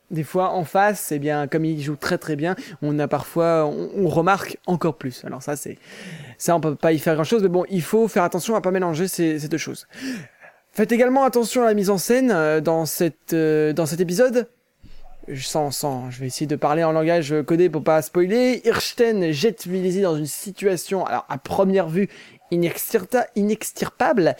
[0.10, 3.66] des fois en face, eh bien comme il joue très très bien, on a parfois
[3.66, 5.24] on, remarque encore plus.
[5.24, 5.78] Alors ça c'est
[6.38, 8.62] ça on peut pas y faire grand chose mais bon, il faut faire attention à
[8.62, 9.88] pas mélanger ces, ces deux choses.
[10.74, 14.48] Faites également attention à la mise en scène euh, dans cette euh, dans cet épisode
[15.28, 18.62] je sens, sens, je vais essayer de parler en langage codé pour pas spoiler.
[18.66, 22.10] Hirsten jette Milesi dans une situation, alors à première vue,
[22.52, 24.36] inextirpable.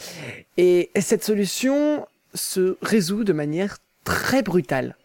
[0.56, 4.96] Et cette solution se résout de manière très brutale.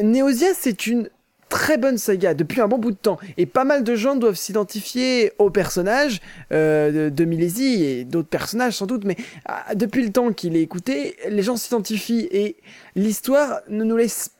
[0.00, 1.10] Neosia, c'est une
[1.48, 3.18] très bonne saga depuis un bon bout de temps.
[3.36, 6.20] Et pas mal de gens doivent s'identifier au personnage
[6.52, 9.04] euh, de, de Milesi et d'autres personnages sans doute.
[9.04, 12.56] Mais ah, depuis le temps qu'il est écouté les gens s'identifient et
[12.94, 14.32] l'histoire ne nous laisse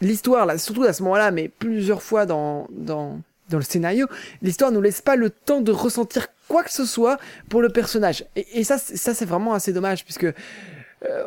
[0.00, 4.06] l'histoire là surtout à ce moment-là mais plusieurs fois dans dans dans le scénario
[4.42, 8.24] l'histoire nous laisse pas le temps de ressentir quoi que ce soit pour le personnage.
[8.36, 11.24] Et, ça ça c'est vraiment assez dommage puisque euh,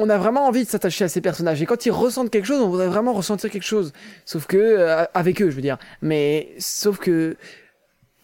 [0.00, 2.60] on a vraiment envie de s'attacher à ces personnages et quand ils ressentent quelque chose,
[2.62, 3.92] on voudrait vraiment ressentir quelque chose.
[4.24, 5.78] Sauf que euh, avec eux, je veux dire.
[6.00, 7.36] Mais sauf que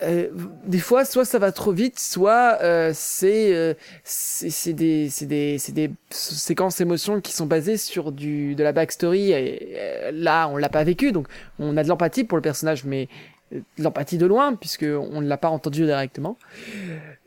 [0.02, 0.28] euh,
[0.66, 7.32] des fois, soit ça va trop vite, soit euh, c'est c'est des séquences émotions qui
[7.32, 9.32] sont basées sur du de la backstory.
[9.32, 13.08] Et, là, on l'a pas vécu, donc on a de l'empathie pour le personnage, mais
[13.52, 16.38] de l'empathie de loin puisque on ne l'a pas entendu directement.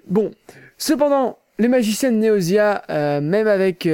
[0.07, 0.31] Bon,
[0.77, 3.87] cependant, les Neosia, euh, même avec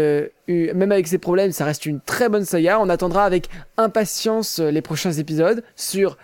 [0.47, 2.79] même avec ses problèmes, ça reste une très bonne saga.
[2.79, 6.17] On attendra avec impatience euh, les prochains épisodes sur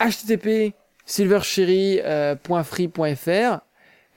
[0.00, 3.60] http silvercherry.free.fr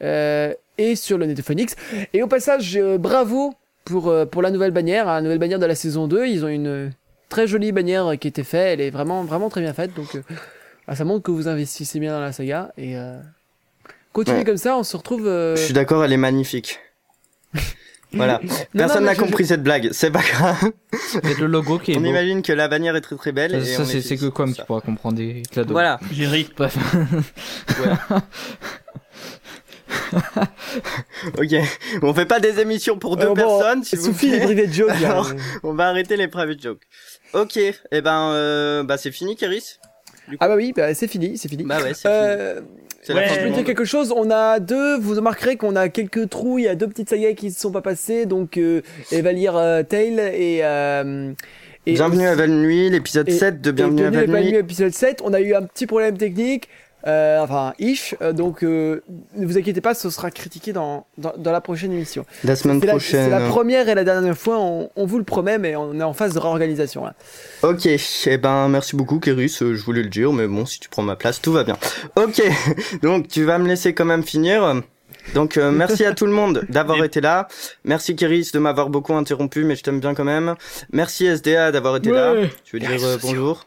[0.03, 1.75] euh, et sur le Netophonix.
[2.13, 3.53] Et au passage, euh, bravo
[3.85, 6.25] pour euh, pour la nouvelle bannière, hein, la nouvelle bannière de la saison 2.
[6.27, 6.89] Ils ont une euh,
[7.29, 8.79] très jolie bannière qui a été faite.
[8.79, 9.93] Elle est vraiment vraiment très bien faite.
[9.95, 10.21] Donc euh,
[10.87, 13.19] ah, ça montre que vous investissez bien dans la saga et euh,
[14.13, 14.45] continuez Ouais.
[14.45, 14.77] comme ça.
[14.77, 15.27] On se retrouve.
[15.27, 16.79] euh, Je suis d'accord, elle est magnifique.
[18.13, 18.39] Voilà.
[18.73, 19.89] Personne n'a je- compris cette blague.
[19.91, 20.71] C'est pas grave.
[21.11, 22.07] C'est le logo qui est On beau.
[22.07, 23.55] imagine que la bannière est très très belle.
[23.55, 25.71] et Ça, c'est est c'est que comme qui pourra comprendre des clados.
[25.71, 25.99] Voilà.
[26.11, 26.49] J'ai ri.
[26.57, 26.77] Bref.
[31.37, 31.55] Ok.
[32.01, 34.99] On fait pas des émissions pour deux euh, bon, personnes, s'il vous les private jokes.
[35.01, 35.11] là.
[35.11, 35.31] Alors,
[35.63, 36.81] On va arrêter les private jokes.
[37.33, 37.57] Ok.
[37.57, 39.77] Eh ben, euh, bah c'est fini, Kéris.
[40.39, 41.63] Ah bah oui, bah, c'est fini, c'est fini.
[41.63, 42.67] Bah ouais, c'est fini.
[43.01, 45.75] C'est ouais, la fin Je peux dire quelque chose, on a deux, vous remarquerez qu'on
[45.75, 48.57] a quelques trous, il y a deux petites sagas qui ne sont pas passées, donc
[48.57, 50.59] euh, Evalir euh, Tail et...
[50.63, 51.33] Euh,
[51.87, 54.55] et Bienvenue à Val Nuit, l'épisode et- 7 de Bienvenue à Val Bienvenue Nuit.
[54.57, 56.69] épisode 7, on a eu un petit problème technique,
[57.07, 59.01] euh, enfin, ish, euh, donc euh,
[59.35, 62.25] ne vous inquiétez pas, ce sera critiqué dans, dans, dans la prochaine émission.
[62.43, 63.29] La semaine C'est la, c'est prochaine.
[63.31, 66.13] la première et la dernière fois, on, on vous le promet, mais on est en
[66.13, 67.05] phase de réorganisation.
[67.05, 67.13] Là.
[67.63, 70.89] Ok, eh ben merci beaucoup Kéris, euh, je voulais le dire, mais bon, si tu
[70.89, 71.77] prends ma place, tout va bien.
[72.15, 72.41] Ok,
[73.01, 74.81] donc tu vas me laisser quand même finir.
[75.35, 77.47] Donc euh, merci à tout le monde d'avoir été là.
[77.83, 80.55] Merci Kéris de m'avoir beaucoup interrompu, mais je t'aime bien quand même.
[80.91, 82.33] Merci SDA d'avoir été là.
[82.63, 83.65] Tu veux dire euh, bonjour.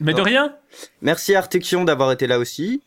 [0.00, 0.54] Mais de rien.
[1.02, 2.82] Merci Artexion d'avoir été là aussi.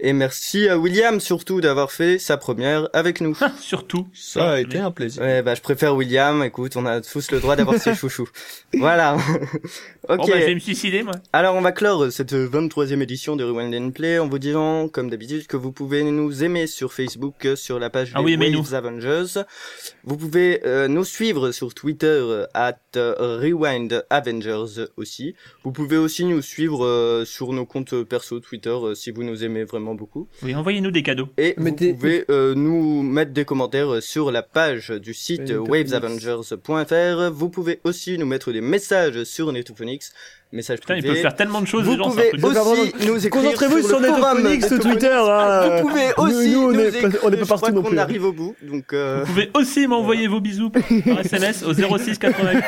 [0.00, 3.36] Et merci à William surtout d'avoir fait sa première avec nous.
[3.60, 4.08] Surtout.
[4.12, 5.22] Ça a été un plaisir.
[5.22, 6.42] Ouais, bah je préfère William.
[6.42, 8.28] Écoute, on a tous le droit d'avoir ses chouchous.
[8.76, 9.16] Voilà.
[10.08, 10.16] ok.
[10.16, 11.14] Bon, bah, je vais me suicider, moi.
[11.32, 15.10] Alors on va clore cette 23e édition de Rewind and Play en vous disant, comme
[15.10, 18.56] d'habitude, que vous pouvez nous aimer sur Facebook, euh, sur la page Ah des oui.
[18.56, 19.42] Waves Avengers.
[20.02, 25.34] Vous pouvez euh, nous suivre sur Twitter euh, at euh, Rewind Avengers aussi.
[25.62, 29.44] Vous pouvez aussi nous suivre euh, sur nos comptes perso Twitter euh, si vous nous
[29.44, 30.28] aimez vraiment beaucoup.
[30.42, 31.28] Oui, envoyez-nous des cadeaux.
[31.36, 35.58] Et Mettez- vous pouvez euh, nous mettre des commentaires sur la page du site Euh,
[35.58, 37.30] wavesavengers.fr.
[37.32, 40.12] Vous pouvez aussi nous mettre des messages sur Netophonix.
[40.52, 41.16] Messages Putain, il privés.
[41.16, 43.98] peut faire tellement de choses, Vous les gens, pouvez aussi nous écrire Concentrez-vous sur, sur
[44.00, 44.68] le forum Netophonix.
[44.82, 45.08] Twitter.
[45.12, 45.80] hein.
[45.82, 47.20] Vous pouvez Nous- aussi nous, on nous est pas- écrire.
[47.24, 47.98] on est pas partout non plus.
[47.98, 50.82] arrive au bout, donc euh, Vous pouvez aussi m'envoyer vos bisous par
[51.20, 52.62] SMS au 06 88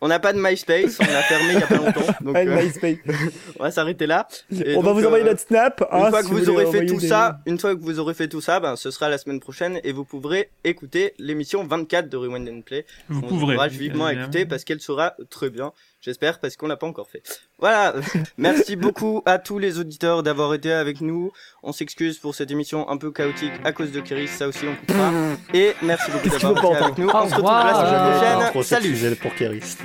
[0.00, 2.48] on n'a pas de MySpace, on l'a fermé il y a pas longtemps, donc Ouais,
[2.48, 2.96] euh, MySpace.
[3.60, 4.26] on va s'arrêter là.
[4.52, 5.80] Et on va donc, vous envoyer euh, notre snap.
[5.92, 8.14] Une hein, fois si que vous aurez fait tout ça, une fois que vous aurez
[8.14, 12.08] fait tout ça, ben ce sera la semaine prochaine et vous pourrez écouter l'émission 24
[12.08, 12.86] de Rewind and Play.
[13.08, 15.72] Vous On encourage vivement écouter parce qu'elle sera très bien.
[16.00, 17.22] J'espère parce qu'on l'a pas encore fait.
[17.58, 17.94] Voilà.
[18.38, 21.32] Merci beaucoup à tous les auditeurs d'avoir été avec nous.
[21.62, 24.28] On s'excuse pour cette émission un peu chaotique à cause de Kiris.
[24.28, 25.12] Ça aussi on coupera.
[25.52, 27.08] Et merci beaucoup d'avoir été avec nous.
[27.12, 28.82] On se retrouve la semaine prochaine.
[28.82, 29.16] Salut.
[29.16, 29.76] pour Kéris.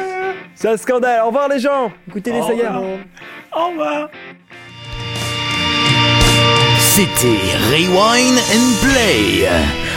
[0.54, 1.22] C'est un scandale.
[1.22, 1.92] Au revoir les gens.
[2.08, 2.82] Écoutez les revoir.
[3.52, 4.10] Au revoir.
[6.78, 7.26] C'était
[7.70, 9.48] Rewind and Play.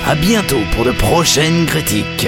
[0.05, 2.27] À bientôt pour de prochaines critiques.